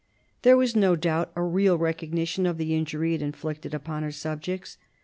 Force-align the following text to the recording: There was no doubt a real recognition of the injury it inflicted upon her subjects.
There 0.41 0.57
was 0.57 0.75
no 0.75 0.95
doubt 0.95 1.31
a 1.35 1.43
real 1.43 1.77
recognition 1.77 2.47
of 2.47 2.57
the 2.57 2.73
injury 2.73 3.13
it 3.13 3.21
inflicted 3.21 3.75
upon 3.75 4.01
her 4.01 4.11
subjects. 4.11 4.79